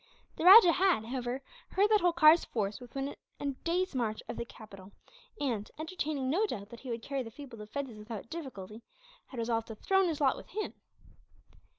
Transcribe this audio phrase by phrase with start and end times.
[0.35, 4.45] The rajah had, however, heard that Holkar's force was within a day's march of the
[4.45, 4.93] capital
[5.39, 8.81] and, entertaining no doubt that he would carry the feeble defences without difficulty,
[9.27, 10.73] had resolved to throw in his lot with him.